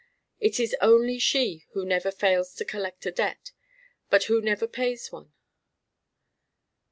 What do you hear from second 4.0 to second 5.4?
but who never pays one.